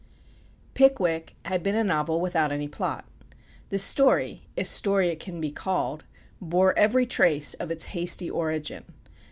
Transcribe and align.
"Pickwick" 0.73 1.35
had 1.45 1.61
been 1.61 1.75
a 1.75 1.83
novel 1.83 2.19
without 2.19 2.51
any 2.51 2.67
plot. 2.67 3.05
The 3.69 3.77
story, 3.77 4.41
if 4.57 4.65
story 4.65 5.09
it 5.09 5.19
can 5.19 5.39
be 5.39 5.51
called, 5.51 6.05
bore 6.41 6.75
every 6.75 7.05
trace 7.05 7.53
of 7.53 7.69
its 7.69 7.83
hasty 7.93 8.27
origin. 8.27 8.83